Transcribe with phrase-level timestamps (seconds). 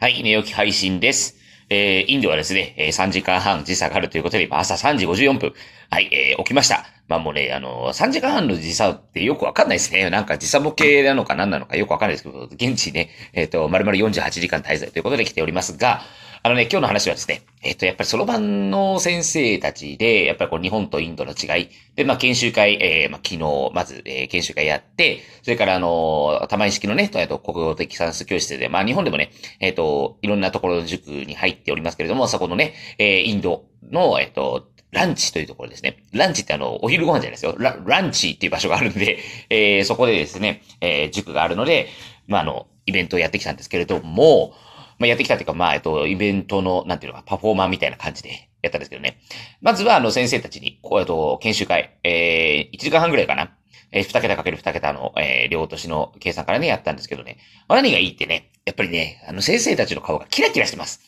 [0.00, 1.34] はい、寝起き配信です。
[1.68, 5.54] えー、インドはですね、え3時間半時差があるということで、朝3時54分。
[5.90, 6.86] はい、えー、起きました。
[7.08, 10.08] まあもうね、あの、3時間半の時差ってよくわかんないですね。
[10.08, 16.02] なんか時差模型なのか何なのかよくわかんないですけど、現地ね、えっ、ー、と、丸々48時間滞在ということで来ておりますが、
[16.44, 36.02] あのね、今日の話はですね、えっ、と、やっぱりそろばんの先生たちで、やっぱりこう日本とインドの違い、で、まあ研修会、えー、まあ昨日、まず、えー、研修会やって、それからあの、玉井式のね、えっと、国語的算数教室で、まあ日本でもね、えっ、と、いろんなところの塾に入っておりますけれども、そこのね、えー、インドの、えっ、と、ランチというところですね。
[36.12, 37.54] ランチってあの、お昼ご飯じゃないですよ。
[37.58, 39.18] ラランチっていう場所があるんで、
[39.50, 41.88] えー、そこでですね、えー、塾があるので、
[42.26, 44.54] まあ、あの、イベントをやってきたんですけれども、
[44.98, 49.20] まあ、やってきたというか、まあ、えっと、イベントの、なんていうのか、パフォーマーみたいな感じでやったんですけどね。
[49.60, 53.54] まずは、あの、先生たちに、こう、えっと、研修会、えー、1時間半ぐらいかな。
[53.90, 57.38] えー、2桁かける2桁の、えー、両年の計算からね、やったんですけどね。
[57.68, 61.00] まあ、何がいいってね、やっぱりね、あの、先生たちの顔がキラキラしてます。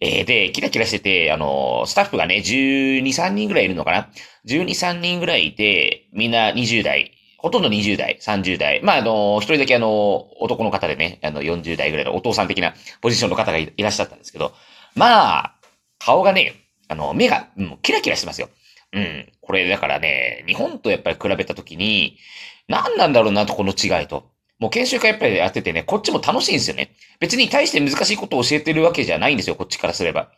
[0.00, 4.10] えー、で、キラキラしてて、あの、スタッフがね、12、3人ぐらいいるのかな
[4.46, 8.82] ?12、3人ぐらいいて、みんな20代、ほとんど20代、30代。
[8.82, 14.52] まあ、あの、一人だけあの、男の方でね、あの、40代ぐらいのお父さん的なポジションの方がいらっしゃったんですけど、
[14.96, 15.54] まあ、
[15.98, 16.54] 顔がね、
[16.88, 18.48] あの、目が、もうキラキラしてますよ。
[18.92, 19.32] うん。
[19.40, 22.18] これ、だからね、日本とやっぱり比べたときに、
[22.66, 24.30] 何なんだろうなと、この違いと。
[24.58, 26.90] もう研修会やっぱりやっててね、こっちも楽しいんですよね。
[27.20, 30.30] 別に対して難しいことを教えてるわけじゃないんですよ、こっちからすれば。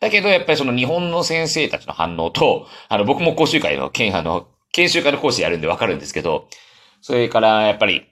[0.00, 6.48] だけど、やっぱりその日本の先生たちの反応と、あの、僕も講習会の、あの、研修会の講師やるんでわかるんですけど、
[7.00, 8.06] それからやっぱり、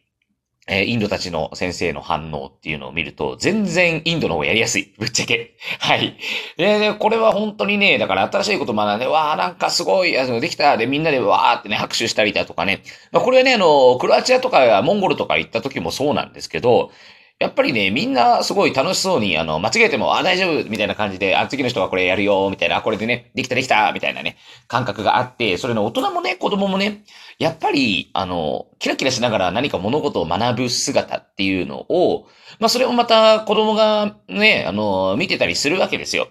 [0.69, 4.95] えー、インドたちの先生の反応っていうのを見ると、全然インドの方がやりやすい。
[4.99, 5.57] ぶっちゃけ。
[5.79, 6.17] はい。
[6.57, 10.77] で、これは本当にね、だから新しいこと学んで、わーなんかすごい、あの、できた。
[10.77, 12.83] で、みんなでわーってね、拍手したりだとかね。
[13.13, 16.91] まあ、これね、あの、クロアチアとかモンゴルとか行った時もそうなんですけど、
[17.39, 27.05] やっぱりね、みんなすごい楽しそうに、あの、間違えても、あ、大丈夫みたいな感じで、あ、次の人がこれやるよみたいな、これでね、できたできたみたいなね、感覚があって、それの大人もね、子供もね、
[27.39, 32.27] やっぱり、あの、キラキラしながら何か物事を学ぶ姿っていうのを、
[32.59, 36.29] まあ、それをまた子供がね、あの、見てたりするわけですよ。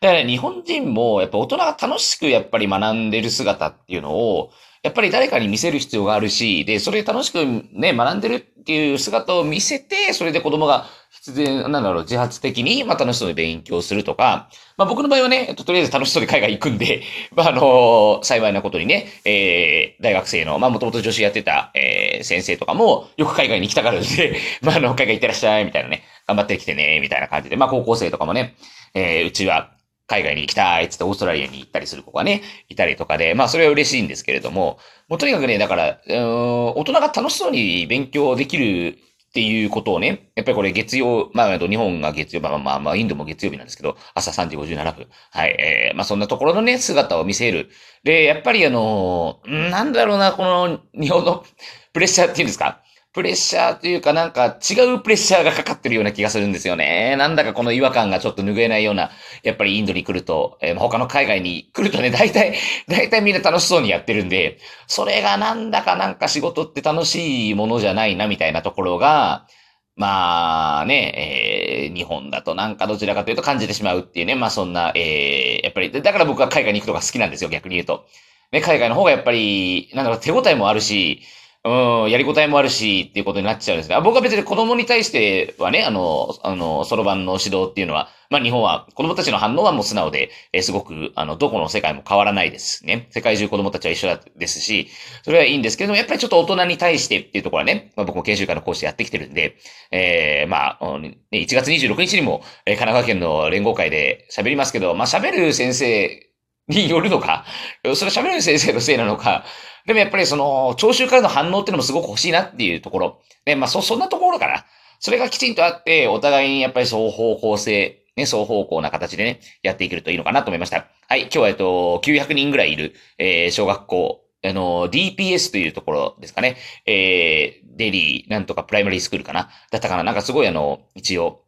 [0.00, 4.50] だから日本人も、やっぱ大人が楽しくやっぱり学んでる姿っていうのを、
[4.82, 17.02] やっぱり誰かに見せる必要があるし、で、それ楽しくね、学んでるっていう姿を見せて、それで子供が必然、なんだろう、自発的に、まあ楽しそうに勉強するとか、まあ僕の場合はね、とりあえず楽しそうに海外行くんで、
[17.34, 28.54] ま ああの、幸いなことにね、えー、大学生の、まあもともと女子やってた、えー、先生とかも、よく海外に行きたがるんで、 まああの、海外行ってらっしゃい、みたいなね、頑張ってきてね、みたいな感じで、まあ高校生とかもね、
[28.92, 29.70] えー、うちは、
[30.08, 38.98] 海外に行きたいっつってオーストラリアに行ったりする子がね、いたりとかで、まあそれは嬉しいんですけれども、もうとにかくね、だから、うん、大人が楽しそうに勉強できる
[39.28, 45.06] っていうことをね、やっぱりこれ月曜、まあ、日本が月曜、まあまあまあ、インドも月曜日なんですけど、朝3時57分。
[45.30, 47.68] はい、えー、まあそんなところのね、姿を見せる。
[48.04, 51.44] で、やっぱりあの、なんだろうな、この日本の
[51.92, 52.80] プレッシャーっていうんですか？
[53.18, 57.16] プレッシャーというかなんか違うプレッシャーがかかってるような気がするんですよね。
[57.16, 59.10] なんだかこの違和感がちょっと拭えないような、
[59.42, 62.54] やっぱりインドに来ると、えー、他の海外に来るとね、 大体、
[62.86, 69.48] 大体みんな楽しそうにやってるんで、それがなんだかなんか仕事って楽しいものじゃないなみたいなところが、
[69.96, 78.06] まあね、えー、日本だとなんかどちらかというと感じてしまうっていうね、まあそんな、えー、やっぱり、だから僕は海外に行くとか好きなんですよ、逆に言うと。
[78.52, 81.22] ね、海外の方がやっぱり、なんだろう、手応えもあるし、
[81.64, 84.00] うん、やりごたえもあるし、っていうことになっちゃうんですね。
[84.00, 93.08] 僕は別に子供に対してはね、あの、あの、そろばんの指導っていうのは、まあ日本は、子供たちの反応はもう素直で、え、すごく、あの、どこの世界も変わらないですね。
[93.10, 94.88] 世界中子供たちは一緒ですし、
[95.24, 99.56] それはいいんですけども、やっぱりちょっと大人に対してっていうところはね、まあ僕も研修会の講師やってきてるんで、
[99.90, 106.27] えー、まあ、ね、1月26日にも、え、神奈川県の連合会で喋りますけど、まあ喋る先生
[106.68, 107.44] によるのか、
[107.94, 109.44] それは喋る先生のせいなのか、
[109.86, 113.20] でもやっぱりその、聴衆からの反応っていうのもすごく欲しいなっていうところ。
[113.44, 114.66] で、まあそ、そんなところかな。
[115.00, 120.88] それがきちんとあって、お互いにやっぱり双方向性、ね、双方向な形でね、やっていけるといいのかなと思いました。
[121.08, 126.56] はい、今日はえっと、900人ぐらいいる、えー、小学校、あの、DPS というところですかね。
[126.86, 129.50] えー、デリー、なんとかプライマリースクールかな。
[129.70, 130.04] だったかな。
[130.04, 131.44] なんかすごいあの、一応、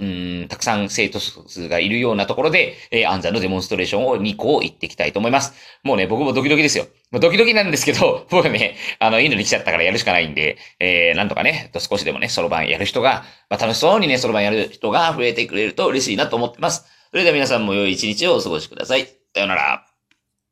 [0.00, 0.04] う
[0.44, 5.54] ん、たくさん生徒数がいるようなところで、えー、暗算のデモンストレーションを2個行っていきたいと思います。
[5.82, 6.86] もうね、僕もドキドキですよ。
[7.10, 16.86] まドキドキなんですけど、 僕はね、あの、インドに来ちゃったからやるしかないんで、えー、なんとかね、と少しでもね、そろばんやる人が、まあ、楽しそうにね、そろばんやる人が増えてくれると嬉しいなと思ってます。
[17.10, 19.06] それでは皆さんも良い一日をお過ごしください。
[19.34, 19.87] さようなら。